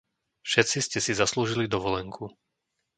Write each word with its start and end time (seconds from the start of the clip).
Všetci 0.49 0.77
ste 0.85 0.97
si 1.05 1.13
zaslúžili 1.21 1.65
dovolenku. 1.75 2.23